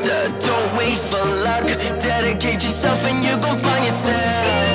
Don't 0.00 0.78
wait 0.78 0.96
for 0.96 1.22
luck. 1.44 1.64
Dedicate 2.00 2.62
yourself 2.62 3.04
and 3.04 3.22
you 3.22 3.36
gon' 3.36 3.58
find 3.58 3.84
yourself. 3.84 4.71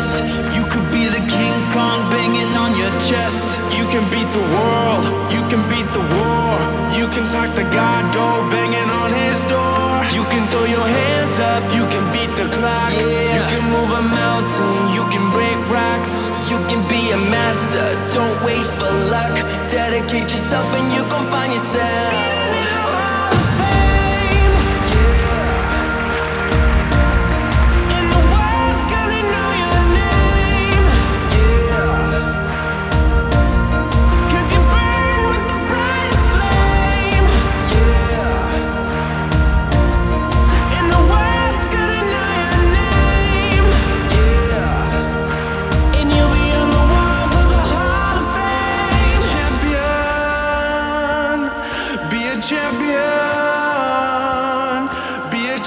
Best, 0.00 0.56
you 0.56 0.64
could 0.72 0.86
be 0.92 1.04
the 1.06 1.22
King 1.28 1.54
Kong 1.72 2.08
banging 2.10 2.52
on 2.56 2.72
your 2.76 2.92
chest. 3.00 3.44
You 3.76 3.84
can 3.92 4.04
beat 4.10 4.28
the 4.32 4.44
world, 4.56 5.04
you 5.34 5.42
can 5.50 5.62
beat 5.68 5.88
the 5.92 6.04
war. 6.16 6.52
You 6.98 7.06
can 7.08 7.28
talk 7.28 7.54
to 7.54 7.64
God, 7.72 8.02
go 8.12 8.26
banging 8.50 8.90
on 9.00 9.10
his 9.12 9.44
door. 9.44 10.04
You 10.16 10.24
can 10.32 10.44
throw 10.50 10.64
your 10.64 10.86
hands 10.98 11.38
up, 11.38 11.62
you 11.76 11.84
can 11.92 12.04
beat 12.12 12.32
the 12.36 12.46
clock. 12.56 12.92
You 13.36 13.42
can 13.52 13.64
move 13.74 13.90
a 13.90 14.02
mountain, 14.02 14.76
you 14.96 15.04
can 15.12 15.24
break 15.36 15.58
rocks. 15.68 16.30
You 16.50 16.58
can 16.68 16.82
be 16.88 17.12
a 17.12 17.20
master, 17.36 17.86
don't 18.16 18.38
wait 18.44 18.66
for 18.78 18.90
luck. 19.14 19.34
Dedicate 19.68 20.28
yourself 20.34 20.66
and 20.74 20.86
you 20.94 21.02
gon' 21.12 21.26
find 21.28 21.52
yourself. 21.52 22.79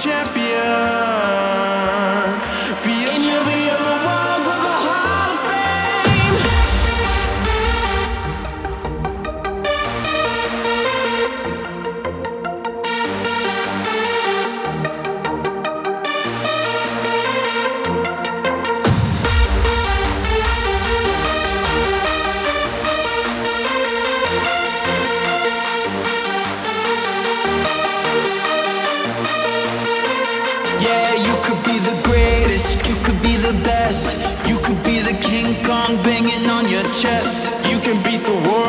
Champion, 0.04 0.43
the 33.44 33.54
best, 33.64 34.08
you 34.48 34.58
could 34.60 34.82
be 34.86 35.00
the 35.00 35.12
King 35.20 35.54
Kong 35.66 36.02
banging 36.02 36.48
on 36.48 36.64
your 36.70 36.84
chest. 37.02 37.44
You 37.70 37.78
can 37.80 38.02
beat 38.02 38.24
the 38.26 38.40
world, 38.48 38.63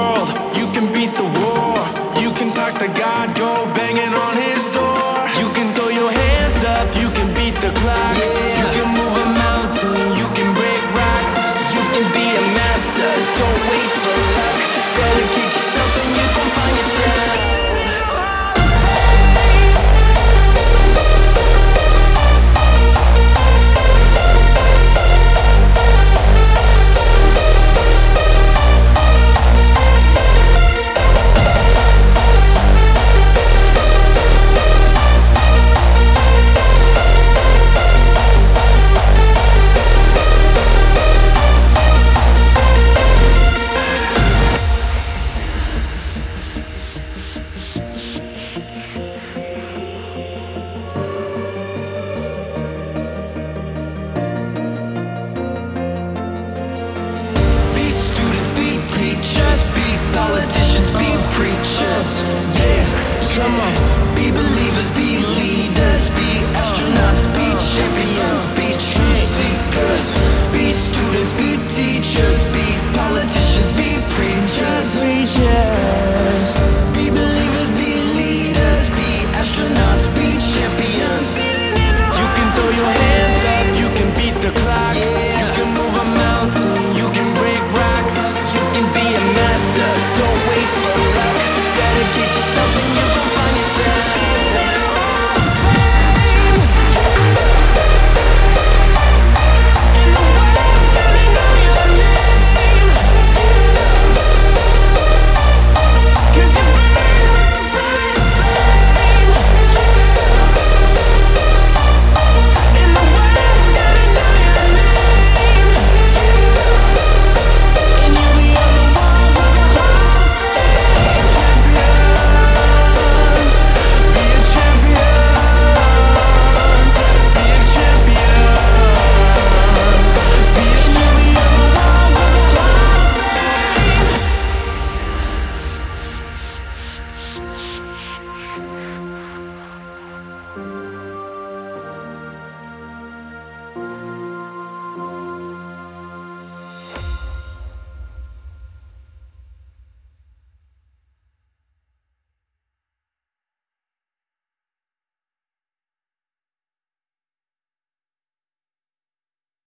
preachers. 61.34 62.22
Yeah, 62.54 62.86
come 63.34 63.58
on. 63.60 64.14
Be 64.14 64.30
believers, 64.30 64.90
be 64.92 65.43